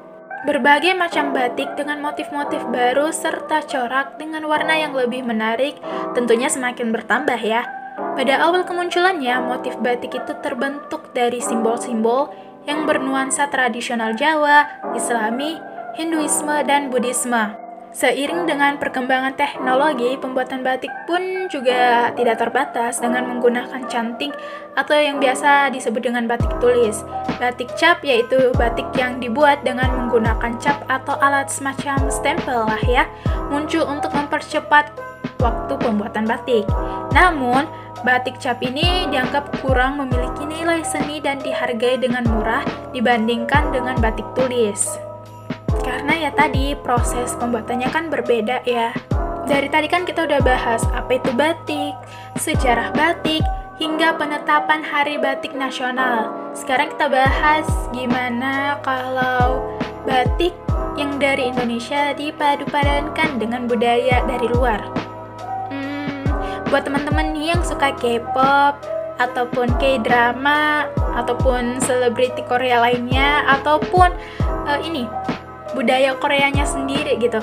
Berbagai 0.44 0.92
macam 0.92 1.32
batik 1.32 1.72
dengan 1.72 2.04
motif-motif 2.04 2.60
baru 2.68 3.08
serta 3.16 3.64
corak 3.64 4.20
dengan 4.20 4.44
warna 4.44 4.76
yang 4.76 4.92
lebih 4.92 5.24
menarik 5.24 5.80
tentunya 6.12 6.52
semakin 6.52 6.92
bertambah 6.92 7.40
ya. 7.40 7.64
Pada 7.96 8.44
awal 8.44 8.68
kemunculannya, 8.68 9.40
motif 9.40 9.72
batik 9.80 10.12
itu 10.12 10.32
terbentuk 10.44 11.16
dari 11.16 11.40
simbol-simbol 11.40 12.28
yang 12.68 12.84
bernuansa 12.84 13.48
tradisional 13.48 14.12
Jawa, 14.12 14.68
Islami, 14.92 15.56
Hinduisme, 15.96 16.60
dan 16.68 16.92
Buddhisme. 16.92 17.63
Seiring 17.94 18.50
dengan 18.50 18.74
perkembangan 18.74 19.38
teknologi, 19.38 20.18
pembuatan 20.18 20.66
batik 20.66 20.90
pun 21.06 21.46
juga 21.46 22.10
tidak 22.18 22.42
terbatas 22.42 22.98
dengan 22.98 23.22
menggunakan 23.30 23.86
canting 23.86 24.34
atau 24.74 24.98
yang 24.98 25.22
biasa 25.22 25.70
disebut 25.70 26.02
dengan 26.02 26.26
batik 26.26 26.50
tulis. 26.58 27.06
Batik 27.38 27.70
cap 27.78 28.02
yaitu 28.02 28.50
batik 28.58 28.90
yang 28.98 29.22
dibuat 29.22 29.62
dengan 29.62 29.94
menggunakan 29.94 30.58
cap 30.58 30.82
atau 30.90 31.14
alat 31.22 31.46
semacam 31.46 32.10
stempel 32.10 32.66
lah 32.66 32.82
ya, 32.82 33.06
muncul 33.46 33.86
untuk 33.86 34.10
mempercepat 34.10 34.90
waktu 35.38 35.78
pembuatan 35.78 36.26
batik. 36.26 36.66
Namun, 37.14 37.62
batik 38.02 38.42
cap 38.42 38.58
ini 38.58 39.06
dianggap 39.06 39.54
kurang 39.62 40.02
memiliki 40.02 40.42
nilai 40.42 40.82
seni 40.82 41.22
dan 41.22 41.38
dihargai 41.38 42.02
dengan 42.02 42.26
murah 42.26 42.66
dibandingkan 42.90 43.70
dengan 43.70 43.94
batik 44.02 44.26
tulis. 44.34 45.13
Karena 45.84 46.16
ya 46.16 46.30
tadi 46.32 46.72
proses 46.80 47.36
pembuatannya 47.36 47.88
kan 47.92 48.08
berbeda 48.08 48.64
ya. 48.64 48.96
Dari 49.44 49.68
tadi 49.68 49.86
kan 49.92 50.08
kita 50.08 50.24
udah 50.24 50.40
bahas 50.40 50.80
apa 50.96 51.20
itu 51.20 51.28
batik, 51.36 51.92
sejarah 52.40 52.88
batik, 52.96 53.44
hingga 53.76 54.16
penetapan 54.16 54.80
Hari 54.80 55.20
Batik 55.20 55.52
Nasional. 55.52 56.32
Sekarang 56.56 56.94
kita 56.94 57.12
bahas 57.12 57.68
gimana 57.92 58.80
kalau 58.80 59.76
batik 60.08 60.56
yang 60.94 61.18
dari 61.18 61.50
Indonesia 61.50 62.14
dipadu-padankan 62.14 63.42
dengan 63.42 63.66
budaya 63.66 64.22
dari 64.24 64.46
luar. 64.46 64.80
Hmm, 65.68 66.22
buat 66.70 66.86
teman-teman 66.86 67.34
yang 67.34 67.60
suka 67.66 67.90
K-pop 67.98 68.78
ataupun 69.18 69.74
K-drama 69.78 70.86
ataupun 71.18 71.82
selebriti 71.82 72.42
Korea 72.46 72.82
lainnya 72.82 73.46
ataupun 73.58 74.10
uh, 74.66 74.78
ini 74.82 75.06
budaya 75.74 76.14
Koreanya 76.16 76.64
sendiri 76.64 77.18
gitu. 77.18 77.42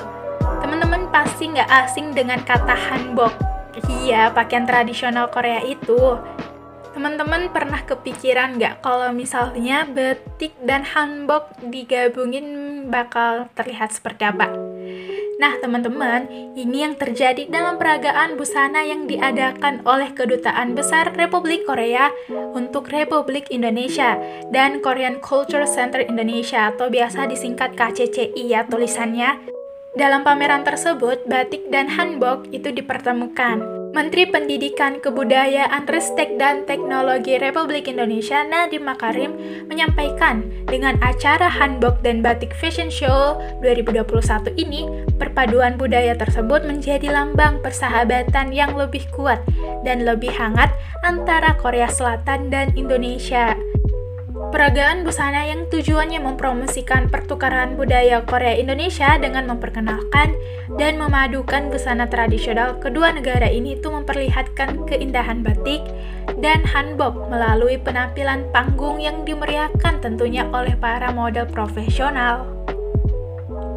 Teman-teman 0.64 1.12
pasti 1.12 1.52
nggak 1.52 1.68
asing 1.86 2.16
dengan 2.16 2.40
kata 2.42 2.74
hanbok. 2.74 3.32
Iya, 3.88 4.32
pakaian 4.34 4.66
tradisional 4.66 5.30
Korea 5.30 5.62
itu. 5.62 6.18
Teman-teman 6.92 7.48
pernah 7.48 7.80
kepikiran 7.80 8.60
nggak 8.60 8.84
kalau 8.84 9.08
misalnya 9.16 9.88
batik 9.88 10.52
dan 10.60 10.84
hanbok 10.84 11.48
digabungin 11.64 12.88
bakal 12.92 13.48
terlihat 13.56 13.96
seperti 13.96 14.28
apa? 14.28 14.71
Nah, 15.42 15.58
teman-teman, 15.58 16.30
ini 16.54 16.86
yang 16.86 16.94
terjadi 16.94 17.50
dalam 17.50 17.74
peragaan 17.74 18.38
busana 18.38 18.86
yang 18.86 19.10
diadakan 19.10 19.82
oleh 19.82 20.14
Kedutaan 20.14 20.78
Besar 20.78 21.10
Republik 21.18 21.66
Korea 21.66 22.14
untuk 22.54 22.94
Republik 22.94 23.50
Indonesia 23.50 24.14
dan 24.54 24.78
Korean 24.78 25.18
Culture 25.18 25.66
Center 25.66 25.98
Indonesia 25.98 26.70
atau 26.70 26.86
biasa 26.86 27.26
disingkat 27.26 27.74
KCCI 27.74 28.54
ya 28.54 28.62
tulisannya. 28.70 29.42
Dalam 29.98 30.22
pameran 30.22 30.62
tersebut, 30.62 31.26
batik 31.26 31.66
dan 31.74 31.90
hanbok 31.90 32.46
itu 32.54 32.70
dipertemukan. 32.70 33.81
Menteri 33.92 34.24
Pendidikan, 34.24 35.04
Kebudayaan, 35.04 35.84
Ristek, 35.84 36.40
dan 36.40 36.64
Teknologi 36.64 37.36
Republik 37.36 37.92
Indonesia 37.92 38.40
Nadiem 38.40 38.88
Makarim 38.88 39.36
menyampaikan 39.68 40.48
dengan 40.64 40.96
acara 41.04 41.44
Hanbok 41.52 42.00
dan 42.00 42.24
Batik 42.24 42.56
Fashion 42.56 42.88
Show 42.88 43.36
2021 43.60 44.56
ini, 44.56 44.88
perpaduan 45.20 45.76
budaya 45.76 46.16
tersebut 46.16 46.64
menjadi 46.64 47.12
lambang 47.12 47.60
persahabatan 47.60 48.56
yang 48.56 48.72
lebih 48.72 49.04
kuat 49.12 49.44
dan 49.84 50.08
lebih 50.08 50.32
hangat 50.32 50.72
antara 51.04 51.52
Korea 51.60 51.92
Selatan 51.92 52.48
dan 52.48 52.72
Indonesia. 52.72 53.52
Peragaan 54.52 55.00
busana 55.00 55.48
yang 55.48 55.64
tujuannya 55.72 56.20
mempromosikan 56.20 57.08
pertukaran 57.08 57.72
budaya 57.72 58.20
Korea 58.20 58.52
Indonesia 58.52 59.16
dengan 59.16 59.48
memperkenalkan 59.48 60.36
dan 60.76 61.00
memadukan 61.00 61.72
busana 61.72 62.04
tradisional 62.04 62.76
kedua 62.76 63.16
negara 63.16 63.48
ini 63.48 63.80
itu 63.80 63.88
memperlihatkan 63.88 64.84
keindahan 64.84 65.40
batik 65.40 65.80
dan 66.44 66.60
hanbok 66.68 67.32
melalui 67.32 67.80
penampilan 67.80 68.44
panggung 68.52 69.00
yang 69.00 69.24
dimeriahkan 69.24 70.04
tentunya 70.04 70.44
oleh 70.52 70.76
para 70.76 71.08
model 71.16 71.48
profesional. 71.48 72.44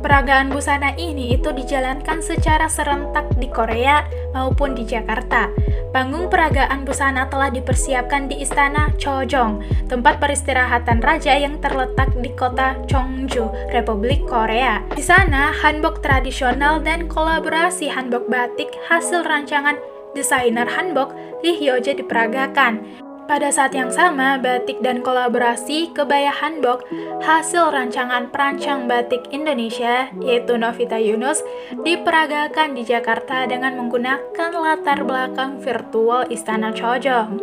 Peragaan 0.05 0.53
busana 0.53 0.93
ini 1.01 1.33
itu 1.33 1.49
dijalankan 1.49 2.21
secara 2.21 2.69
serentak 2.69 3.25
di 3.41 3.49
Korea 3.49 4.05
maupun 4.37 4.77
di 4.77 4.85
Jakarta. 4.85 5.49
Panggung 5.89 6.29
peragaan 6.29 6.85
busana 6.85 7.25
telah 7.25 7.49
dipersiapkan 7.49 8.29
di 8.29 8.45
Istana 8.45 8.93
Chojong, 9.01 9.65
tempat 9.89 10.21
peristirahatan 10.21 11.01
raja 11.01 11.33
yang 11.33 11.57
terletak 11.57 12.13
di 12.21 12.29
kota 12.37 12.77
Chongju, 12.85 13.49
Republik 13.73 14.21
Korea. 14.29 14.85
Di 14.93 15.01
sana, 15.01 15.49
hanbok 15.65 16.05
tradisional 16.05 16.85
dan 16.85 17.09
kolaborasi 17.09 17.89
hanbok 17.89 18.29
batik 18.29 18.69
hasil 18.85 19.25
rancangan 19.25 19.73
desainer 20.13 20.69
hanbok 20.69 21.17
Lee 21.41 21.57
Hyoje 21.57 21.97
diperagakan. 21.97 23.04
Pada 23.25 23.49
saat 23.49 23.73
yang 23.73 23.89
sama, 23.89 24.37
batik 24.37 24.85
dan 24.85 25.01
kolaborasi 25.01 25.89
kebaya 25.97 26.29
hanbok 26.29 26.85
hasil 27.25 27.73
rancangan 27.73 28.29
perancang 28.29 28.85
batik 28.85 29.33
Indonesia, 29.33 30.13
yaitu 30.21 30.61
Novita 30.61 31.01
Yunus, 31.01 31.41
diperagakan 31.81 32.77
di 32.77 32.85
Jakarta 32.85 33.49
dengan 33.49 33.81
menggunakan 33.81 34.51
latar 34.53 35.01
belakang 35.01 35.57
virtual 35.57 36.29
Istana 36.29 36.69
Chojong. 36.69 37.41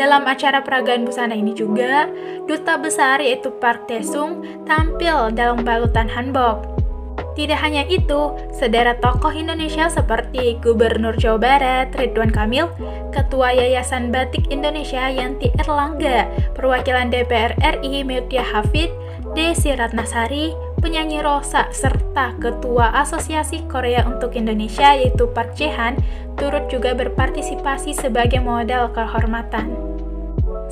Dalam 0.00 0.24
acara 0.24 0.64
peragaan 0.64 1.04
busana 1.04 1.36
ini 1.36 1.52
juga, 1.52 2.08
duta 2.48 2.80
besar 2.80 3.20
yaitu 3.20 3.52
Park 3.60 3.92
Taesung 3.92 4.40
tampil 4.64 5.28
dalam 5.36 5.60
balutan 5.60 6.08
hanbok. 6.08 6.81
Tidak 7.32 7.56
hanya 7.56 7.88
itu, 7.88 8.36
sederet 8.52 9.00
tokoh 9.00 9.32
Indonesia 9.32 9.88
seperti 9.88 10.60
Gubernur 10.60 11.16
Jawa 11.16 11.40
Barat 11.40 11.88
Ridwan 11.96 12.28
Kamil, 12.28 12.68
Ketua 13.08 13.56
Yayasan 13.56 14.12
Batik 14.12 14.52
Indonesia 14.52 15.08
Yanti 15.08 15.48
Erlangga, 15.56 16.28
perwakilan 16.52 17.08
DPR 17.08 17.56
RI 17.60 18.04
Mutia 18.04 18.44
Hafid, 18.44 18.92
Desi 19.32 19.72
Ratnasari, 19.72 20.52
penyanyi 20.84 21.24
Rosa, 21.24 21.72
serta 21.72 22.36
Ketua 22.36 22.92
Asosiasi 23.00 23.64
Korea 23.64 24.04
untuk 24.04 24.36
Indonesia 24.36 24.92
yaitu 24.92 25.24
Park 25.32 25.56
Jae-han, 25.56 25.96
turut 26.36 26.68
juga 26.68 26.92
berpartisipasi 26.92 27.96
sebagai 27.96 28.44
model 28.44 28.92
kehormatan. 28.92 29.91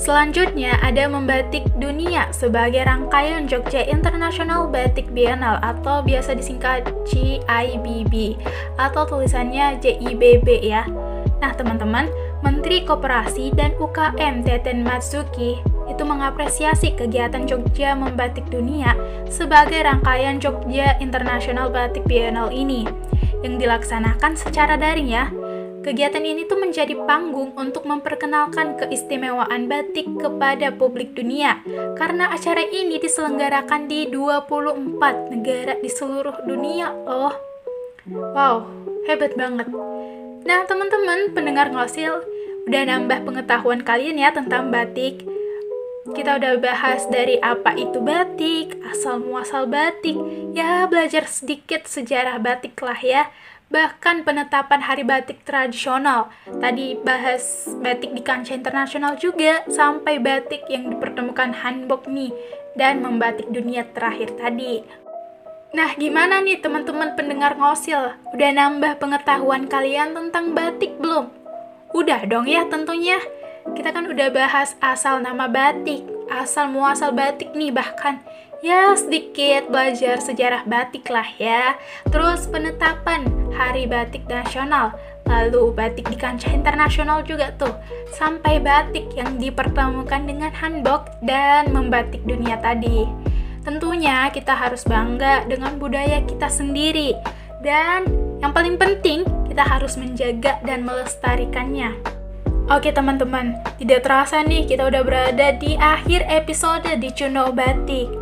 Selanjutnya 0.01 0.81
ada 0.81 1.05
Membatik 1.13 1.69
Dunia 1.77 2.33
sebagai 2.33 2.89
rangkaian 2.89 3.45
Jogja 3.45 3.85
International 3.85 4.65
Batik 4.65 5.13
Biennale 5.13 5.61
atau 5.61 6.01
biasa 6.01 6.33
disingkat 6.33 6.89
GIBB 7.05 8.41
atau 8.81 9.05
tulisannya 9.05 9.77
JIBB 9.77 10.65
ya. 10.65 10.89
Nah 11.45 11.53
teman-teman, 11.53 12.09
Menteri 12.41 12.81
Koperasi 12.81 13.53
dan 13.53 13.77
UKM 13.77 14.41
Teten 14.41 14.81
Matsuki 14.81 15.61
itu 15.85 16.03
mengapresiasi 16.09 16.97
kegiatan 16.97 17.45
Jogja 17.45 17.93
Membatik 17.93 18.49
Dunia 18.49 18.97
sebagai 19.29 19.85
rangkaian 19.85 20.41
Jogja 20.41 20.97
International 21.05 21.69
Batik 21.69 22.09
Biennale 22.09 22.57
ini 22.57 22.89
yang 23.45 23.61
dilaksanakan 23.61 24.33
secara 24.33 24.81
daring 24.81 25.13
ya 25.13 25.29
Kegiatan 25.81 26.21
ini 26.21 26.45
tuh 26.45 26.61
menjadi 26.61 26.93
panggung 27.09 27.57
untuk 27.57 27.89
memperkenalkan 27.89 28.77
keistimewaan 28.77 29.65
batik 29.65 30.05
kepada 30.21 30.77
publik 30.77 31.17
dunia 31.17 31.65
karena 31.97 32.29
acara 32.29 32.61
ini 32.69 33.01
diselenggarakan 33.01 33.89
di 33.89 34.05
24 34.13 35.33
negara 35.33 35.81
di 35.81 35.89
seluruh 35.89 36.45
dunia 36.45 36.93
loh. 37.09 37.33
Wow, 38.13 38.69
hebat 39.09 39.33
banget. 39.41 39.73
Nah, 40.45 40.69
teman-teman 40.69 41.33
pendengar 41.33 41.73
ngosil, 41.73 42.29
udah 42.69 42.83
nambah 42.85 43.25
pengetahuan 43.25 43.81
kalian 43.81 44.21
ya 44.21 44.37
tentang 44.37 44.69
batik. 44.69 45.25
Kita 46.13 46.37
udah 46.37 46.61
bahas 46.61 47.09
dari 47.09 47.41
apa 47.41 47.73
itu 47.77 48.05
batik, 48.05 48.77
asal 48.85 49.21
muasal 49.21 49.65
batik, 49.65 50.17
ya 50.53 50.85
belajar 50.85 51.25
sedikit 51.25 51.89
sejarah 51.89 52.37
batik 52.37 52.77
lah 52.85 52.99
ya 53.01 53.33
bahkan 53.71 54.27
penetapan 54.27 54.83
hari 54.83 55.07
batik 55.07 55.47
tradisional. 55.47 56.29
Tadi 56.59 56.99
bahas 57.01 57.71
batik 57.79 58.13
di 58.13 58.21
kancah 58.21 58.59
internasional 58.59 59.15
juga, 59.17 59.63
sampai 59.71 60.19
batik 60.19 60.67
yang 60.67 60.91
dipertemukan 60.91 61.55
Hanbok 61.55 62.11
nih, 62.11 62.35
dan 62.75 63.01
membatik 63.01 63.47
dunia 63.49 63.87
terakhir 63.95 64.35
tadi. 64.35 64.83
Nah, 65.71 65.95
gimana 65.95 66.43
nih 66.43 66.59
teman-teman 66.59 67.15
pendengar 67.15 67.55
ngosil? 67.55 68.19
Udah 68.35 68.51
nambah 68.51 68.99
pengetahuan 68.99 69.71
kalian 69.71 70.19
tentang 70.19 70.51
batik 70.51 70.99
belum? 70.99 71.31
Udah 71.95 72.27
dong 72.27 72.51
ya 72.51 72.67
tentunya. 72.67 73.23
Kita 73.79 73.95
kan 73.95 74.11
udah 74.11 74.35
bahas 74.35 74.75
asal 74.83 75.23
nama 75.23 75.47
batik, 75.47 76.03
asal 76.27 76.67
muasal 76.75 77.15
batik 77.15 77.55
nih 77.55 77.71
bahkan 77.71 78.19
ya 78.61 78.93
sedikit 78.93 79.73
belajar 79.73 80.21
sejarah 80.21 80.69
batik 80.69 81.09
lah 81.09 81.27
ya. 81.41 81.77
Terus 82.09 82.45
penetapan 82.49 83.25
Hari 83.57 83.89
Batik 83.89 84.29
Nasional, 84.29 84.95
lalu 85.29 85.73
batik 85.73 86.09
di 86.09 86.17
kancah 86.17 86.53
internasional 86.53 87.25
juga 87.25 87.53
tuh, 87.57 87.73
sampai 88.13 88.61
batik 88.61 89.13
yang 89.17 89.41
dipertemukan 89.41 90.25
dengan 90.25 90.53
hanbok 90.53 91.09
dan 91.25 91.73
membatik 91.73 92.21
dunia 92.25 92.61
tadi. 92.61 93.09
Tentunya 93.61 94.33
kita 94.33 94.57
harus 94.57 94.85
bangga 94.89 95.45
dengan 95.45 95.77
budaya 95.77 96.25
kita 96.25 96.49
sendiri 96.49 97.13
dan 97.61 98.09
yang 98.41 98.57
paling 98.57 98.81
penting 98.81 99.21
kita 99.45 99.61
harus 99.61 100.01
menjaga 100.01 100.57
dan 100.65 100.81
melestarikannya. 100.89 101.93
Oke 102.71 102.95
teman-teman, 102.95 103.59
tidak 103.83 104.07
terasa 104.07 104.47
nih 104.47 104.65
kita 104.65 104.87
udah 104.87 105.03
berada 105.03 105.53
di 105.59 105.75
akhir 105.77 106.25
episode 106.31 106.87
di 106.87 107.11
Cuno 107.13 107.51
Batik. 107.51 108.20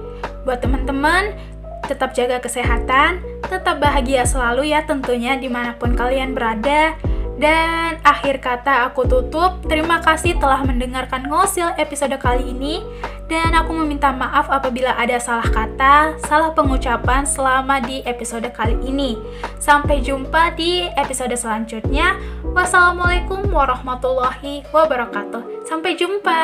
Buat 0.48 0.64
teman-teman, 0.64 1.36
tetap 1.84 2.16
jaga 2.16 2.40
kesehatan, 2.40 3.20
tetap 3.52 3.84
bahagia 3.84 4.24
selalu 4.24 4.72
ya 4.72 4.80
tentunya 4.80 5.36
di 5.36 5.44
mana 5.44 5.76
pun 5.76 5.92
kalian 5.92 6.32
berada. 6.32 6.96
Dan 7.36 8.00
akhir 8.00 8.40
kata 8.40 8.88
aku 8.88 9.04
tutup, 9.04 9.60
terima 9.68 10.00
kasih 10.00 10.40
telah 10.40 10.64
mendengarkan 10.64 11.28
ngosil 11.28 11.76
episode 11.76 12.16
kali 12.16 12.48
ini. 12.48 12.80
Dan 13.28 13.52
aku 13.52 13.76
meminta 13.76 14.08
maaf 14.08 14.48
apabila 14.48 14.96
ada 14.96 15.20
salah 15.20 15.44
kata, 15.44 16.16
salah 16.24 16.56
pengucapan 16.56 17.28
selama 17.28 17.84
di 17.84 18.00
episode 18.08 18.48
kali 18.56 18.74
ini. 18.88 19.20
Sampai 19.60 20.00
jumpa 20.00 20.56
di 20.56 20.88
episode 20.96 21.36
selanjutnya. 21.36 22.16
Wassalamualaikum 22.56 23.52
warahmatullahi 23.52 24.64
wabarakatuh. 24.72 25.68
Sampai 25.68 25.94
jumpa. 25.94 26.40